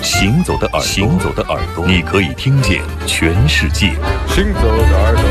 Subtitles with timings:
[0.01, 3.93] 行走的耳朵，行走的耳朵，你可以听见全世界。
[4.27, 5.23] 行走的耳朵。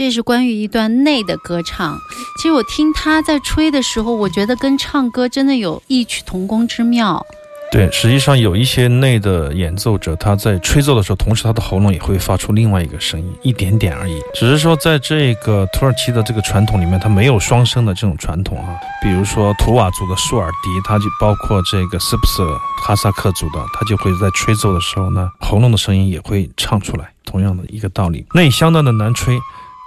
[0.00, 2.00] 这是关于一段内的歌唱。
[2.38, 7.22] 其实我听他在吹的时候，我觉得跟唱歌真的有异曲同工之妙。
[7.70, 14.18] 对，实际上有一些内的演奏者，他在吹奏的时候，同时他的喉咙也会发出另外一个声音，一点点而已。
[14.32, 18.74] 只是说，在这个土耳其的这个传统里面，它没有双声的这种传统啊。
[19.02, 22.42] 比如说图瓦族的舒尔迪，他就包括这个斯普斯
[22.82, 27.12] 哈萨克族的，他就会在吹奏的时候呢，喉咙的声音也会唱出来。
[27.26, 29.38] 同样的一个道理，内相当的难吹。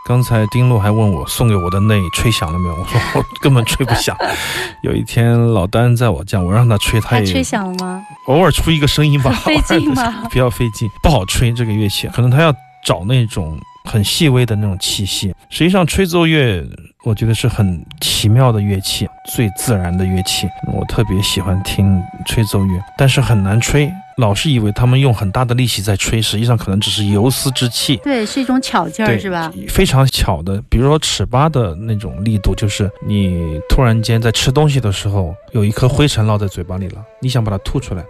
[0.05, 2.75] 刚才丁路还问我送给我的内吹响了没有？
[2.79, 4.15] 我说我根本吹不响。
[4.83, 8.01] 有一天老丹在我家，我让他吹，他也吹响了吗？
[8.25, 10.23] 偶尔出一个声音吧， 费劲吗？
[10.29, 12.53] 比较费劲，不好吹这个乐器，可能他要
[12.85, 15.33] 找那种很细微的那种气息。
[15.49, 16.63] 实际上吹奏乐。
[17.05, 20.47] 我觉得是很奇妙的乐器，最自然的乐器。
[20.71, 23.91] 我特别喜欢听吹奏乐，但是很难吹。
[24.15, 27.97] 老是以为他们用很大的力气在吹，实际上可能只是游丝之气。
[27.97, 29.51] 对，是一种巧劲儿，是吧？
[29.67, 38.05] 非常巧的，比如说尺八的那种力度，就是你突然间在吃东西的时候，有一颗灰尘落在嘴巴里了，你想把它吐出来，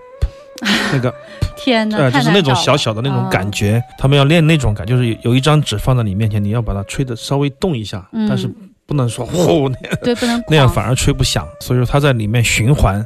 [0.94, 1.14] 那个
[1.56, 3.82] 天哪，就是那种小小的那种感觉。
[3.98, 8.50] 他们要练那种感，就是有一张纸放在你面前，你要把它吹的稍微动一下，但是。
[8.86, 9.70] 不能说呼
[10.04, 11.48] 对，不能 那样反而吹不响。
[11.62, 13.04] 所以说它在里面循环。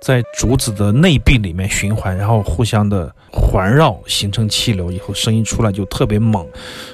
[0.00, 6.44] 在竹子的内壁里面循环，然后互相的环绕，形成气流以后，声音出来就特别猛，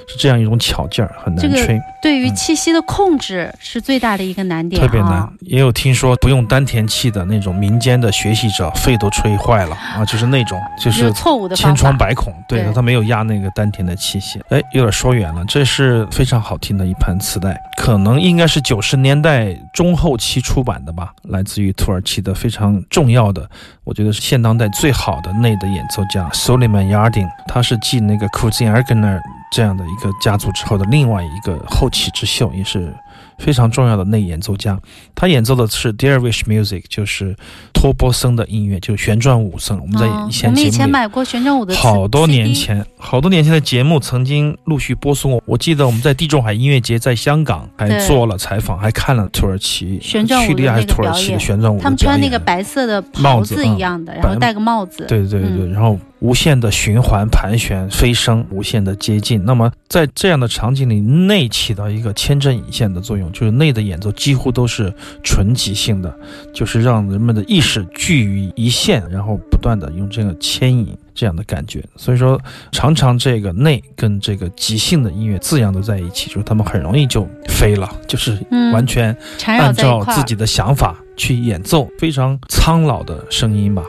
[0.07, 1.79] 是这样一种巧劲儿，很难吹。
[2.01, 5.27] 对于气息的控制是最大的一个难点，特别难。
[5.41, 12.33] 也有听说不用丹田气的那种民间的学习者，肺都吹坏了啊，就是那种就是错误的千疮百孔。
[12.47, 14.39] 对，他没有压那个丹田的气息。
[14.49, 15.43] 哎，有点说远了。
[15.47, 22.83] 这是非常好听的一盘磁带，可能应该是九十年代中后期出版的吧，来自于土耳其的非常。
[22.89, 23.49] 重要的，
[23.85, 29.21] 我觉得是现当代最好的内的演奏家 Soliman Yarding，他是继那个 Kuzin Ergner
[29.51, 32.93] 这样的一个家族之后的另外一个后起之秀，也是。
[33.39, 34.79] 非常重要的内演奏家，
[35.13, 37.35] 他演奏的是 Dervish Music，就是
[37.73, 39.79] 托波森的音乐，就是旋转舞声。
[39.81, 45.43] 我们在以前以前买过旋转舞的，好多年前，好多年前的节目曾经陆续播送过。
[45.45, 51.39] 我记得我们在地中海音乐节在香港还做了采访，还看了土耳其旋转舞的那个表演。
[51.39, 55.05] 旋转舞，他们穿那个白色的帽子一样的，然后戴个帽子。
[55.07, 55.99] 对对对对，然后。
[56.19, 59.43] 无限的循环盘旋飞升，无限的接近。
[59.45, 66.13] 那么在这样的场景里，内起到一个牵针引线的作用，就是内的演奏几乎都是纯即兴的，
[66.53, 71.83] 就是让人们的意识聚于一线，然后不断的用这个牵引这样的感觉。
[71.95, 72.39] 所以说，
[72.71, 78.37] 常常这个内跟这个即兴的音乐字样都在一起，就是他们很容易就飞了，就是
[78.73, 79.15] 完全
[79.45, 83.83] 按照自己的想法去演奏，非常苍老的声音吧。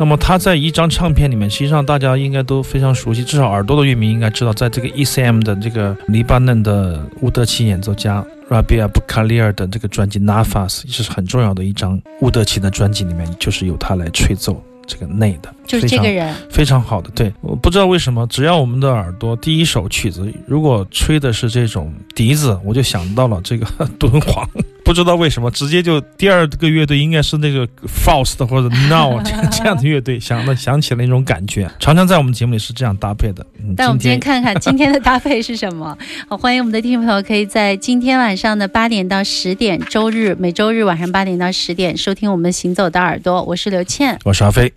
[0.00, 17.10] 那么他在一张唱片里面，实际上大家应该都非常熟悉，至少耳朵的乐迷应该知道，在这个 ECM 的这个黎巴嫩的乌德奇演奏家 Rabia b u k a l i r 的这个专辑 Nafas，也是很重要的一张乌德琴的专辑里面，就是由他来吹奏这个内的，就是这个人非常好的。
[17.14, 23.66] 对，我不知道为什么，只要我们的耳朵第一首曲子如果吹的是这种笛子，我就想到了这个
[23.98, 24.48] 敦煌。
[24.88, 33.44] 不知道为什么，直接就第二个乐队应该是那个 Faust 或者 Now 这 样的乐队，想那想起了那种感觉，常常在我们节目里是这样搭配的。
[33.76, 35.94] 但我们今天看看 今天的搭配是什么？
[36.26, 44.72] 好，欢迎我们的听众朋友可以在今天晚上的八点到十点，周日每周日晚上八点到十点收听我们行走的耳朵，我是刘倩，我是阿飞。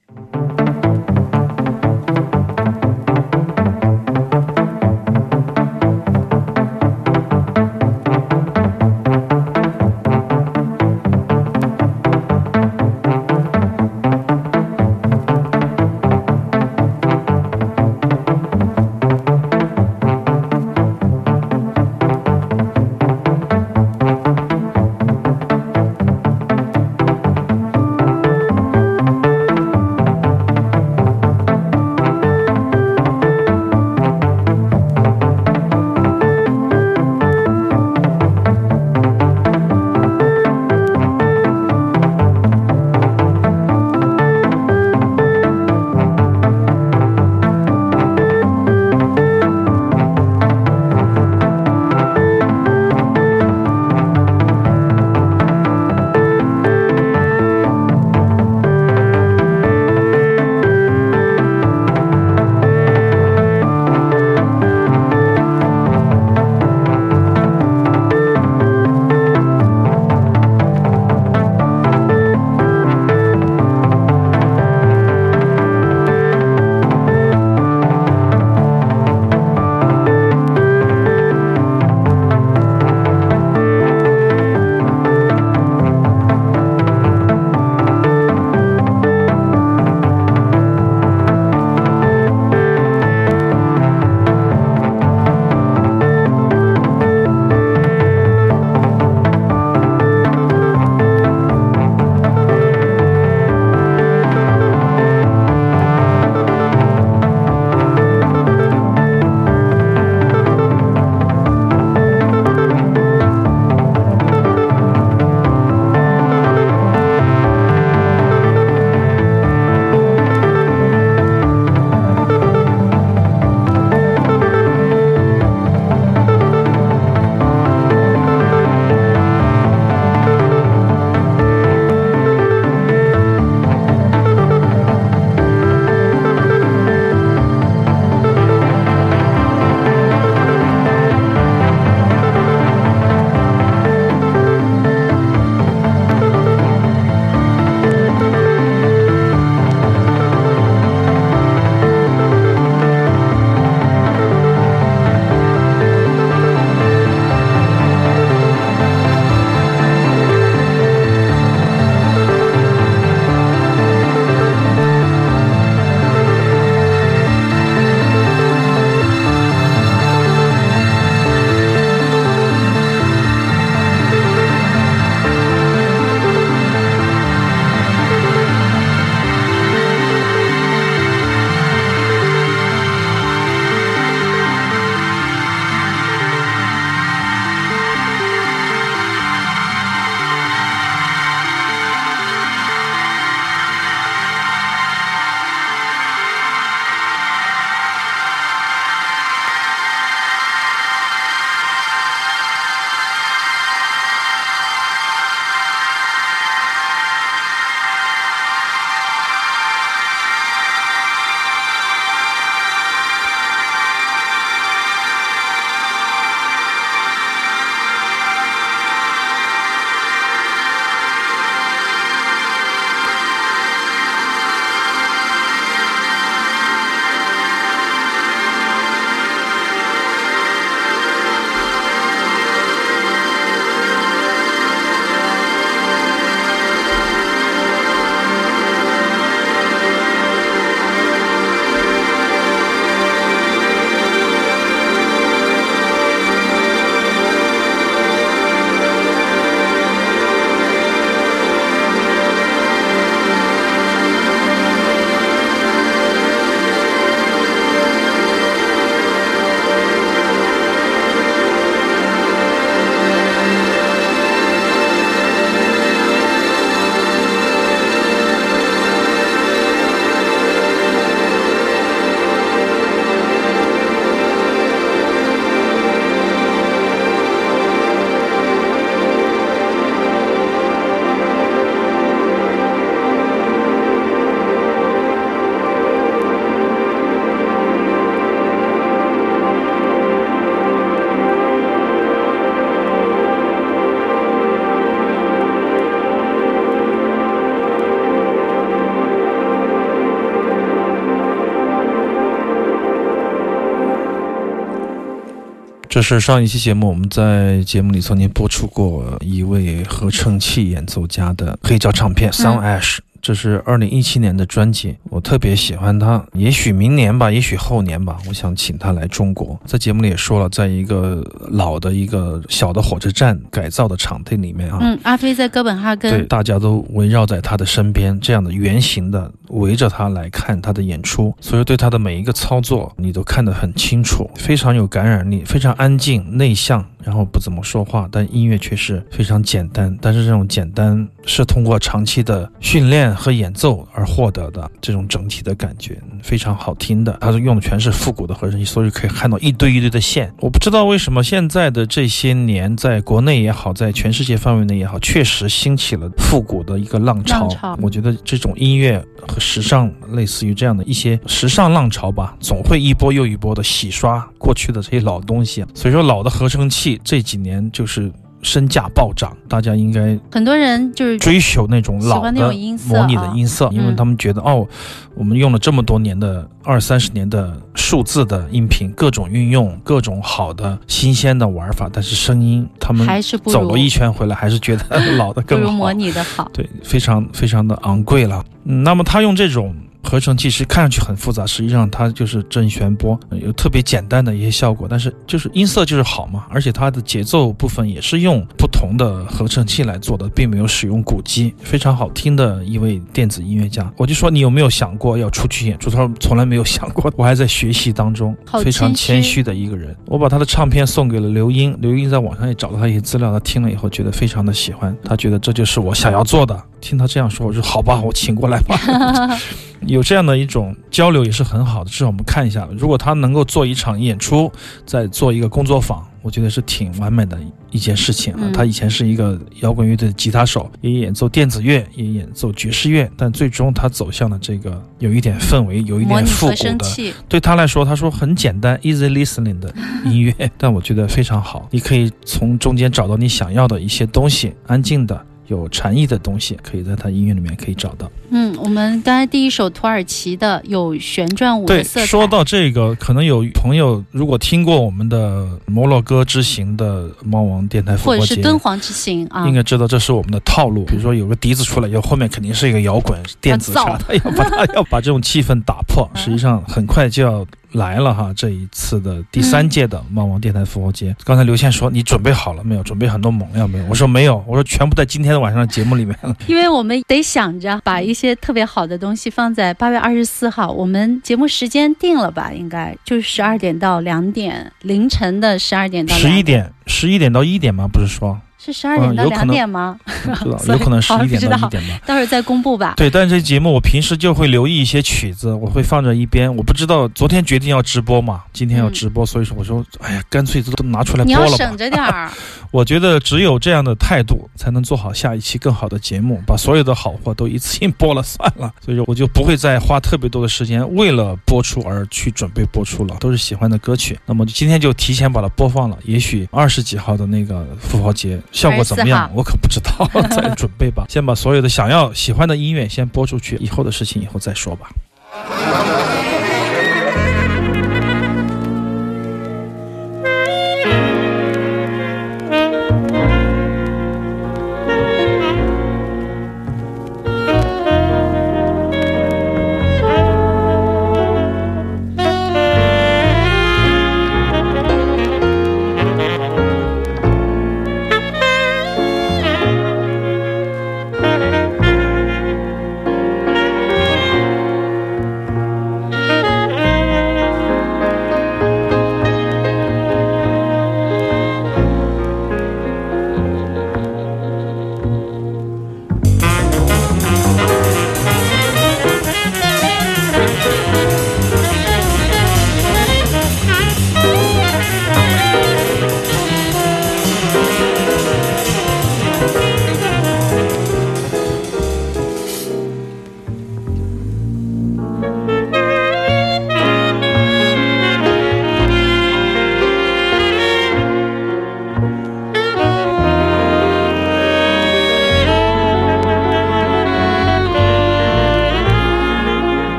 [306.02, 312.98] 是上一期节目，我们在节目里曾经播出过一位合成器演奏家的黑胶唱片《Sound Ash》。
[313.22, 316.26] 这是二零一七年的专辑，我特别喜欢他。
[316.34, 319.60] 也许明年吧，也许后年吧，我想请他来中国。
[319.66, 336.84] 在节目里也说了，在一个老的一个小的火车站改造的场地里面啊，嗯，阿飞在哥本哈根，对，大家都围绕在他的身边，这样的圆形的围着他来看他的演出，所以对他的每一个操作你都看得很清楚，非常有感染力，非常安静内向。
[337.04, 339.98] 然后不怎么说话，但音乐却是非常简单。
[340.00, 347.18] 但是这种简单是通过长期的训练和演奏而获得的，这种整体的感觉非常好听的。
[347.22, 350.34] 它是用的全是复古的合成器，所以可以看到一堆一堆的线。
[350.40, 357.48] 我不知道为什么现在的这些年，在国内也好，在全世界范围内也好，确实兴起了复古的一个浪潮。
[357.82, 365.66] 我觉得这种音乐和时尚，类似于这样的一些时尚浪潮吧，总会一波又一波的洗刷过去的这些老东西。
[365.74, 367.00] 所以说，老的合成器。
[367.04, 374.68] 这几年就是身价暴涨，大家应该很多人就是追求那种老的模拟的音色，因为他们觉得哦，
[375.16, 388.44] 我们用了这么多年的二三十年的数字的音频，各种运用，各种好的新鲜的玩法，但是声音他们还是走了一圈回来，还是觉得老的更好，不如模拟的好，对，非常非常的昂贵了。
[388.64, 389.76] 那么他用这种。
[390.04, 403.92] 合成器是看上去很复杂，实际上它就是正弦波，有特别简单的一些效果，但是就是音色就是好嘛，而且它的节奏部分也是用不同的合成器来做的，并没有使用鼓机，非常好听的一位电子音乐家。
[403.98, 405.90] 我就说你有没有想过要出去演出？
[405.90, 409.96] 他说从来没有想过，我还在学习当中，非常谦虚的一个人。
[410.06, 416.62] 我把他的唱片送给了刘英，刘英在网上也找到他一些资料，他听了以后觉得非常的喜欢，他觉得这就是我想要做的。
[416.80, 418.76] 听他这样说，我说好吧，我请过来吧。
[419.88, 424.52] 有这样的一种交流也是很好的，至少我们看一下，如果他能够做一场演出，
[424.86, 427.38] 再做一个工作坊，我觉得是挺完美的
[427.72, 428.52] 一件事情啊。
[428.54, 437.14] 他以前是一个摇滚乐队的吉他手，也演奏电子乐，也演奏爵士乐，但最终他走向了这个有一点氛围、有一点复古的。
[437.28, 439.74] 对他来说，他说很简单，easy listening 的
[440.06, 441.68] 音乐，但我觉得非常好。
[441.72, 445.26] 你可以从中间找到你想要的一些东西，安静的。
[445.52, 448.10] 有禅意的东西，可以在他音乐里面可以找到。
[448.30, 452.02] 嗯，我们刚才第一首土耳其的有旋转舞的色彩。
[452.02, 460.86] 对，说到这个，可能有朋友如果听过我们的摩洛哥之行的猫王电台或者是敦煌之行啊，应该知道这是我们的套路。
[460.86, 466.10] 比如说有个笛子出来以后，后面肯定是一个摇滚电子啥的，要把它 要把这种气氛打破。
[466.16, 467.46] 实际上很快就要。
[467.74, 468.34] 来了哈！
[468.36, 472.84] 这一次的第三届的猫王电台复活节，刚才刘倩说你准备好了没有？
[472.84, 473.86] 准备很多猛料没有？
[473.88, 476.36] 我说没有，我说全部在今天的晚上的节目里面了。
[476.48, 482.52] 因为我们得想着把一些特别好的东西放在八月二十四号，我们节目时间定了吧？
[482.52, 487.88] 应该就是十二点到两点，凌晨的十二点到十一点，十一点到一点吗？
[487.88, 488.40] 不是说。
[488.64, 489.98] 是十二点到两点吗？
[490.68, 492.00] 有可能十一点到一点吧。
[492.06, 492.94] 待会儿再公布吧。
[492.96, 496.56] 对，但是这节目我平时就会留意一些曲子，我会放在一边。
[496.56, 501.46] 我不知道昨天决定要直播嘛，今天要直播，所以说我说，哎呀，干脆都都拿出来播了吧。
[501.48, 502.30] 你要省着点儿。
[502.70, 508.72] 我觉得只有这样的态度，才能做好下一期更好的节目，把所有的好货都一次性播了算了。
[508.86, 514.18] 所以说，我就不会再花特别多的时间为了播出而去准备播出了，都是喜欢的歌曲。
[514.26, 515.98] 那么今天就提前把它播放了。
[516.06, 520.08] 也许二十几号的那个复活节效果怎么样，我可不知道。
[520.30, 524.90] 再准备吧， 先把所有的想要喜欢的音乐先播出去，以后的事情以后再说吧。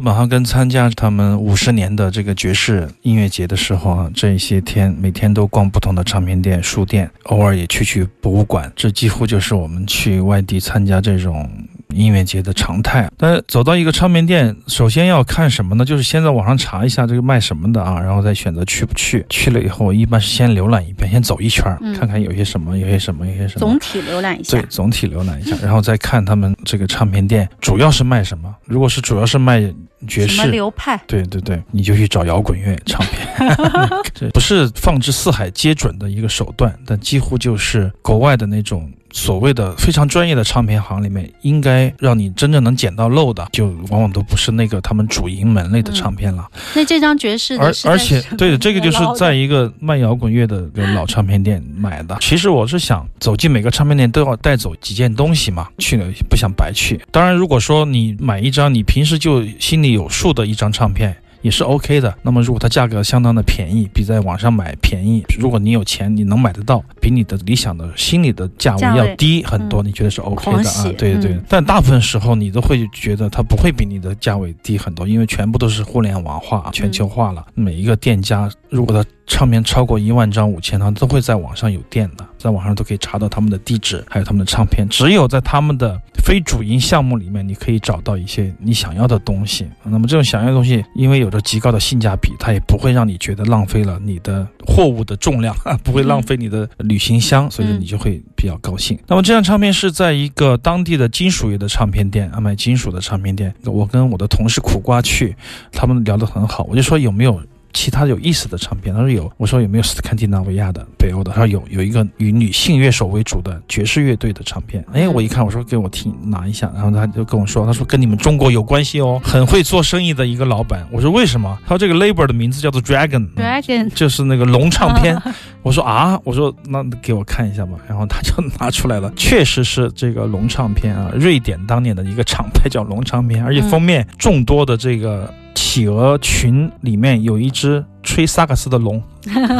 [0.00, 11.48] 本哈根参加他们五十年的这个爵士音乐节的时候啊，这些天每天都逛不同的唱片店、书店，偶尔也去去博物馆，这几乎就是我们去外地参加这种。
[11.92, 15.84] 音乐节的常态，但走到一个唱片店，首先要看什么呢？
[15.84, 19.24] 就是先在网上查一下这个卖什么的啊，然后再选择去不去。
[19.28, 21.64] 去了以后，一般是先浏览一遍，先走一圈，
[21.98, 23.60] 看看有些什么，有些什么，有些什么。
[23.60, 24.58] 总体浏览一下。
[24.58, 28.54] 对，总体浏览一下，然后再看他们这个唱片店主要是卖什么。
[28.64, 29.60] 如果是主要是卖
[30.06, 33.56] 爵士流派，对对对，你就去找摇滚乐唱片。
[34.14, 38.90] 这不是放之四海皆准的一个手段，但几乎就是国外的那种。
[39.12, 46.46] 所谓的非常专业的唱片行里面，应该让你真正能捡到漏的，就往往都不是那个他们主营门类的唱片了。
[46.74, 52.16] 那这张爵士，而而且对的，这个就是在一个卖摇滚乐的老唱片店买的。
[52.22, 57.00] 其实我是想走进每个唱片店都要带走几件东西嘛，去了不想白去。
[57.10, 61.16] 当然，如果说你买一张你平时就心里有数的一张唱片。
[61.42, 62.14] 也是 OK 的。
[62.22, 70.82] 那么如果它价格相当的便宜，比在网上买便宜，如果你有钱，你能买得到，比你的理想的心里的价位要低很多，嗯你觉得是 OK 的啊？
[70.98, 71.32] 对对对。
[71.32, 77.44] 嗯但大部分时候你都会觉得它不会比你的价位低很多，因为全部都是互联网化、全球化了。
[77.54, 84.86] 每一个店家如果他唱片超过一万张、五千张，都会在网上有店的，在网上都可以查到他们的地址，还有他们的唱片。
[84.88, 89.68] 只有在他们的非主营项目里面，你可以找到一些你想要的东西。
[89.84, 98.98] 那么这种想要的东西，因为有着极高的性价比，它也不会让你觉得浪费了你的货物的重量， 不会浪费你的旅行箱，所以说你就会比较高兴。
[99.06, 103.52] 那么这张唱片是在一个当地的金属业的唱片店啊，卖金属的唱片店。
[103.64, 105.36] 我跟我的同事苦瓜去，
[105.72, 107.40] 他们聊得很好，我就说有没有。
[107.72, 111.30] 其他有意思的唱片，他说有，我说有没有斯堪的纳维亚的北欧的？
[111.32, 114.84] 他说有，有一个以女性乐手为主的爵士乐队的唱片。
[114.92, 120.86] 哎，我一看，我说给我听拿一下，然后他就跟我说，他说跟你们中国有关系哦，很会做生意的一个老板。
[120.90, 121.58] 我说为什么？
[121.62, 125.20] 他说这个 label 的名字叫做 Dragon，Dragon 就是那个龙唱片。
[125.62, 127.72] 我说啊，我说那给我看一下吧。
[127.86, 135.32] 然后他就拿出来了，确实是这个龙唱片啊，瑞典当年的一个厂牌叫龙唱片，而且封面众多的这个
[135.70, 139.00] 企鹅群里面有一只吹萨克斯的龙，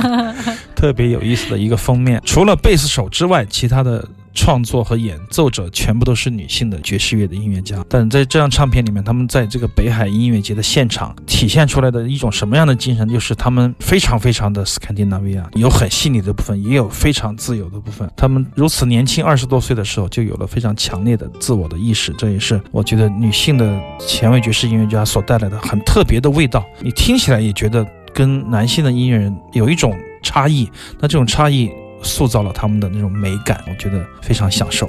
[0.74, 2.20] 特别有意思的一个封面。
[2.24, 4.04] 除了贝斯手之外，其他的。
[4.34, 18.10] 创作和演奏者全部都是女性的爵士乐的音乐家，但在这张唱片里面，他们在这个北海音乐节的现场体现出来的一种什么样的精神，就是他们非常非常的斯堪的纳维亚，有很细腻的部分，也有非常自由的部分。
[18.16, 26.64] 他们如此年轻，二十多岁的时候就有了非常强烈的自我的意识，这也是我觉得女性的前卫爵士音乐家所带来的很特别的味道。
[26.80, 31.70] 你听起来也觉得跟男性的音乐人有一种差异，那这种差异。
[32.02, 34.88] 塑造了他们的那种美感，我觉得非常享受。